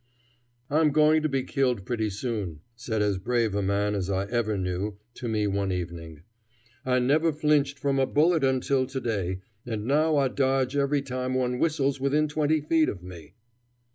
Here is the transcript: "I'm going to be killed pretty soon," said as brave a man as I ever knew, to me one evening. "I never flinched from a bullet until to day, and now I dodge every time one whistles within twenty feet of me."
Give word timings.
"I'm 0.67 0.89
going 0.89 1.21
to 1.21 1.29
be 1.29 1.43
killed 1.43 1.85
pretty 1.85 2.09
soon," 2.09 2.61
said 2.75 3.03
as 3.03 3.19
brave 3.19 3.53
a 3.53 3.61
man 3.61 3.93
as 3.93 4.09
I 4.09 4.25
ever 4.31 4.57
knew, 4.57 4.97
to 5.13 5.27
me 5.27 5.45
one 5.45 5.71
evening. 5.71 6.23
"I 6.83 6.97
never 6.97 7.31
flinched 7.31 7.77
from 7.77 7.99
a 7.99 8.07
bullet 8.07 8.43
until 8.43 8.87
to 8.87 8.99
day, 8.99 9.41
and 9.63 9.85
now 9.85 10.17
I 10.17 10.27
dodge 10.27 10.75
every 10.75 11.03
time 11.03 11.35
one 11.35 11.59
whistles 11.59 11.99
within 12.01 12.27
twenty 12.27 12.61
feet 12.61 12.89
of 12.89 13.03
me." 13.03 13.35